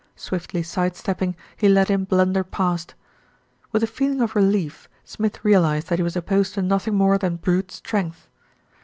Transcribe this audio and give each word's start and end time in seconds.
Swiftly 0.15 0.63
side 0.63 0.95
stepping, 0.95 1.35
he 1.55 1.69
let 1.69 1.87
him 1.87 2.05
blunder 2.05 2.43
past. 2.43 2.95
With 3.71 3.83
a 3.83 3.85
feeling 3.85 4.19
of 4.19 4.33
relief, 4.35 4.89
Smith 5.05 5.45
realised 5.45 5.89
that 5.89 5.99
he 5.99 6.03
was 6.03 6.15
opposed 6.15 6.55
to 6.55 6.63
nothing 6.63 6.95
more 6.95 7.19
than 7.19 7.35
brute 7.35 7.69
strength. 7.69 8.27